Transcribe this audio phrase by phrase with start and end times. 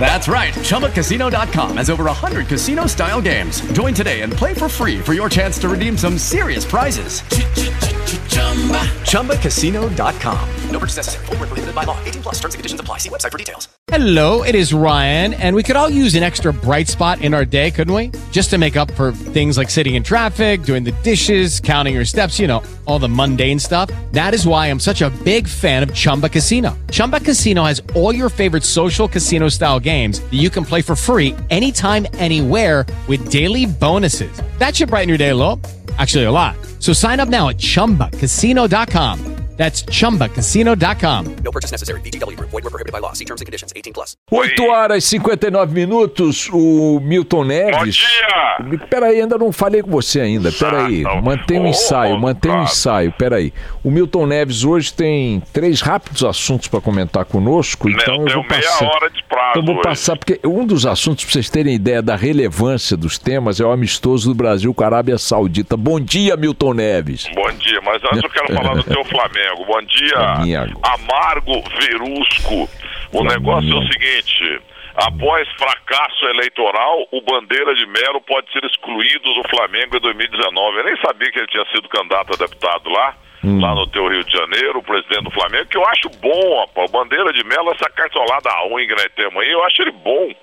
[0.00, 0.54] That's right.
[0.54, 3.60] ChumbaCasino.com has over 100 casino style games.
[3.72, 7.22] Join today and play for free for your chance to redeem some serious prizes.
[9.02, 10.48] ChumbaCasino.com.
[10.70, 11.26] No purchase necessary.
[11.26, 12.02] Full prohibited by law.
[12.04, 12.98] 18 plus terms and conditions apply.
[12.98, 13.68] See website for details.
[13.88, 17.46] Hello, it is Ryan, and we could all use an extra bright spot in our
[17.46, 18.10] day, couldn't we?
[18.32, 22.04] Just to make up for things like sitting in traffic, doing the dishes, counting your
[22.04, 23.90] steps, you know, all the mundane stuff.
[24.12, 26.76] That is why I'm such a big fan of Chumba Casino.
[26.90, 30.94] Chumba Casino has all your favorite social casino style games that you can play for
[30.94, 34.30] free anytime, anywhere with daily bonuses.
[34.58, 35.60] That should brighten your day a little.
[35.98, 36.56] Actually, a lot.
[36.78, 39.27] So sign up now at chumbacasino.com.
[39.58, 41.24] That's chumbacasino.com.
[41.44, 42.00] No purchase necessary.
[42.00, 42.50] VGW Group.
[42.50, 43.12] Void were prohibited by law.
[43.12, 43.72] See terms and conditions.
[43.74, 44.16] 18 plus.
[44.30, 46.48] 8 horas e 59 minutos.
[46.52, 47.76] O Milton Neves.
[47.76, 47.84] Bom
[48.70, 48.78] dia!
[48.88, 50.52] Peraí, ainda não falei com você ainda.
[50.52, 51.04] Peraí.
[51.04, 51.22] Ah, não.
[51.22, 52.70] Mantém o Oh, ensaio, mantém o claro.
[52.70, 53.12] ensaio.
[53.18, 53.52] Peraí.
[53.82, 57.88] O Milton Neves hoje tem três rápidos assuntos para comentar conosco.
[57.90, 58.84] Então eu Tenho vou meia passar.
[58.86, 59.82] hora de prazo Então eu vou hoje.
[59.82, 63.70] passar, porque um dos assuntos, para vocês terem ideia da relevância dos temas, é o
[63.72, 65.76] amistoso do Brasil com a Arábia Saudita.
[65.76, 67.26] Bom dia, Milton Neves.
[67.34, 69.47] Bom dia, mas antes eu quero falar do teu Flamengo.
[69.56, 70.80] Bom dia, Flamengo.
[70.82, 72.68] Amargo Verusco.
[73.12, 74.62] O negócio é o seguinte.
[74.96, 80.78] Após fracasso eleitoral, o Bandeira de Melo pode ser excluído do Flamengo em 2019.
[80.78, 84.24] Eu nem sabia que ele tinha sido candidato a deputado lá, lá no teu Rio
[84.24, 86.90] de Janeiro, o presidente do Flamengo, que eu acho bom, rapaz.
[86.90, 90.34] O Bandeira de Melo, essa cartolada ruim que nós temos aí, eu acho ele bom.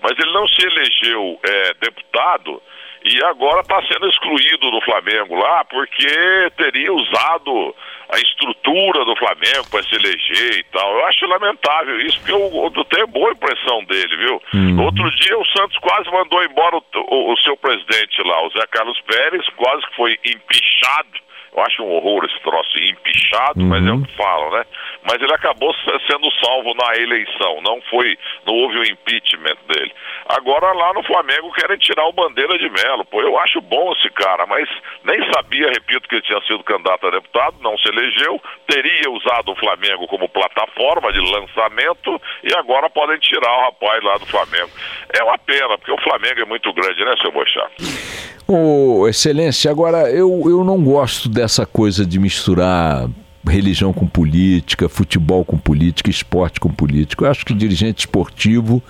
[0.00, 2.62] Mas ele não se elegeu é, deputado
[3.04, 7.74] e agora está sendo excluído do Flamengo lá porque teria usado
[8.10, 10.90] a estrutura do Flamengo para se eleger e tal.
[10.98, 14.42] Eu acho lamentável isso, porque eu, eu tenho boa impressão dele, viu?
[14.84, 18.66] Outro dia o Santos quase mandou embora o, o- o seu presidente lá, o Zé
[18.70, 21.24] Carlos Pérez, quase que foi empichado.
[21.56, 24.64] Eu acho um horror esse troço, empichado, mas é o que falam, né?
[25.04, 29.92] Mas ele acabou se- sendo salvo na eleição, não foi, não houve o impeachment dele.
[30.36, 32.93] Agora lá no Flamengo querem tirar o Bandeira de Melo.
[33.02, 34.68] Pô, eu acho bom esse cara, mas
[35.02, 39.50] nem sabia, repito, que ele tinha sido candidato a deputado, não se elegeu, teria usado
[39.50, 44.70] o Flamengo como plataforma de lançamento e agora podem tirar o rapaz lá do Flamengo.
[45.18, 47.70] É uma pena, porque o Flamengo é muito grande, né, seu Bochá?
[48.46, 53.08] Ô, excelência, agora eu, eu não gosto dessa coisa de misturar
[53.46, 57.24] religião com política, futebol com política, esporte com política.
[57.24, 58.82] Eu acho que o dirigente esportivo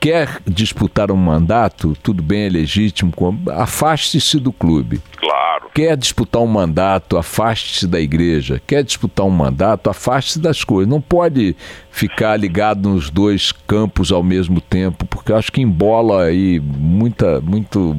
[0.00, 3.12] quer disputar um mandato, tudo bem, é legítimo,
[3.50, 5.00] afaste-se do clube.
[5.16, 5.70] Claro.
[5.74, 8.60] Quer disputar um mandato, afaste-se da igreja.
[8.66, 10.90] Quer disputar um mandato, afaste-se das coisas.
[10.90, 11.56] Não pode
[11.90, 17.40] ficar ligado nos dois campos ao mesmo tempo, porque eu acho que embola aí muita,
[17.40, 17.96] muito,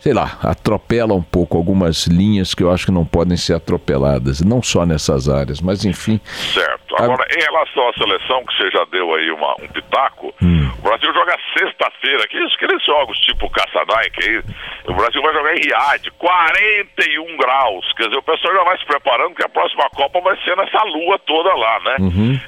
[0.00, 4.40] sei lá, atropela um pouco algumas linhas que eu acho que não podem ser atropeladas,
[4.40, 6.20] não só nessas áreas, mas enfim.
[6.54, 6.85] Certo.
[7.04, 10.70] Agora, em relação à seleção, que você já deu aí uma, um pitaco, Hum.
[10.78, 14.42] o Brasil joga sexta-feira, que isso, aqueles jogos tipo Caçanai, que aí,
[14.86, 17.92] o Brasil vai jogar em Riad, 41 graus.
[17.94, 20.82] Quer dizer, o pessoal já vai se preparando, que a próxima Copa vai ser nessa
[20.84, 21.96] lua toda lá, né?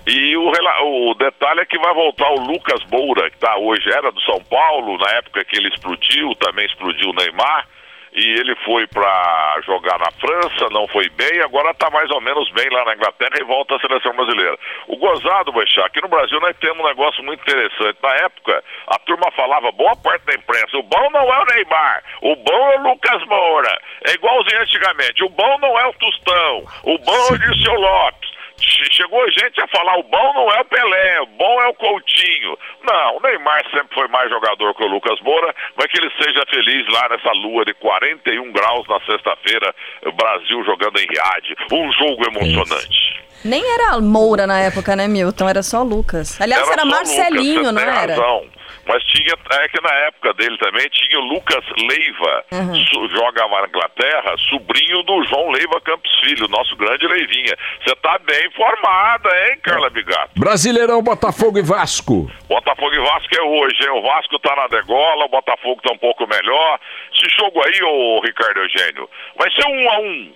[0.07, 4.11] E o, o detalhe é que vai voltar o Lucas Moura, que tá hoje, era
[4.13, 7.67] do São Paulo, na época que ele explodiu, também explodiu o Neymar
[8.13, 12.51] e ele foi para jogar na França, não foi bem, agora está mais ou menos
[12.53, 14.59] bem lá na Inglaterra e volta à seleção brasileira.
[14.87, 17.99] O gozado, Boixá, aqui no Brasil nós temos um negócio muito interessante.
[18.03, 22.03] Na época, a turma falava, boa parte da imprensa, o bom não é o Neymar,
[22.23, 23.81] o bom é o Lucas Moura.
[24.07, 28.38] É igualzinho antigamente, o bom não é o Tostão, o bom é o Dirceu Lopes.
[28.85, 31.75] Che- Chegou gente a falar, o bom não é o Pelé, o bom é o
[31.75, 32.59] Coutinho.
[32.83, 36.45] Não, o Neymar sempre foi mais jogador que o Lucas Moura, mas que ele seja
[36.51, 39.75] feliz lá nessa lua de 41 graus na sexta-feira,
[40.07, 41.57] o Brasil jogando em Riad.
[41.73, 43.08] Um jogo emocionante.
[43.45, 45.49] Nem era Moura na época, né, Milton?
[45.49, 46.41] Era só Lucas.
[46.41, 47.93] Aliás, era, só Marcelinho, Lucas, não era?
[48.15, 48.47] Razão.
[48.87, 52.75] Mas tinha, é que na época dele também tinha o Lucas Leiva, Uhum.
[52.75, 57.55] su- jogava na Inglaterra, sobrinho do João Leiva Campos Filho, nosso grande Leivinha.
[57.85, 60.31] Você tá bem informada, hein, Carla Bigato?
[60.41, 62.31] Brasileirão, Botafogo e Vasco.
[62.49, 63.91] Botafogo e Vasco é hoje, hein?
[63.91, 66.81] O Vasco tá na degola, o Botafogo tá um pouco melhor.
[67.15, 69.09] Esse jogo aí, ô Ricardo Eugênio,
[69.39, 70.33] vai ser um a um.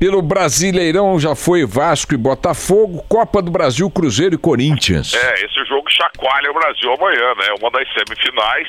[0.00, 5.12] Pelo Brasileirão já foi Vasco e Botafogo, Copa do Brasil, Cruzeiro e Corinthians.
[5.12, 7.54] É, esse jogo chacoalha o Brasil amanhã, né?
[7.60, 8.66] Uma das semifinais.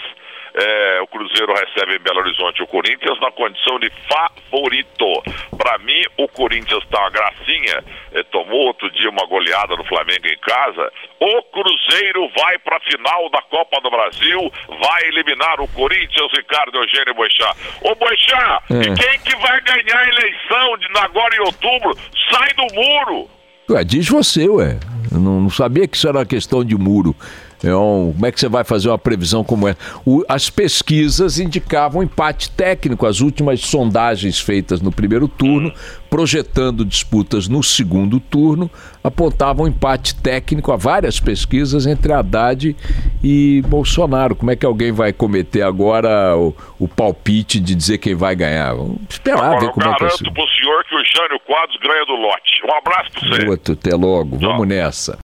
[0.53, 5.05] É, o Cruzeiro recebe em Belo Horizonte o Corinthians na condição de favorito.
[5.57, 7.83] Para mim, o Corinthians tá uma gracinha,
[8.13, 10.91] é, tomou outro dia uma goleada no Flamengo em casa.
[11.19, 16.77] O Cruzeiro vai para a final da Copa do Brasil, vai eliminar o Corinthians, Ricardo
[16.77, 17.55] Eugênio Boixá.
[17.81, 18.73] Ô Boixá, É.
[18.75, 21.97] e quem que vai ganhar a eleição de agora em outubro?
[22.31, 23.29] Sai do muro!
[23.69, 24.77] Ué, diz você, ué.
[25.11, 27.15] Não, não sabia que isso era uma questão de muro.
[27.63, 29.77] É um- como é que você vai fazer uma previsão como essa?
[30.05, 33.05] O- as pesquisas indicavam empate técnico.
[33.05, 35.71] As últimas sondagens feitas no primeiro turno,
[36.09, 38.69] projetando disputas no segundo turno,
[39.03, 42.75] apontavam empate técnico a várias pesquisas entre Haddad
[43.23, 44.35] e Bolsonaro.
[44.35, 48.73] Como é que alguém vai cometer agora o, o palpite de dizer quem vai ganhar?
[48.73, 50.31] Vamos esperar Agora ver como é que vai garanto ser.
[50.33, 52.61] pro senhor que o Jânio Quadros ganha do lote.
[52.67, 53.47] Um abraço pra você.
[53.47, 54.37] Outro, até logo.
[54.37, 55.19] Vamos nessa.